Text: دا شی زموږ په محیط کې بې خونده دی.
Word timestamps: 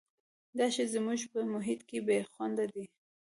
دا 0.57 0.67
شی 0.73 0.85
زموږ 0.93 1.19
په 1.33 1.39
محیط 1.53 1.81
کې 1.89 1.99
بې 2.07 2.19
خونده 2.31 2.65
دی. 2.73 2.85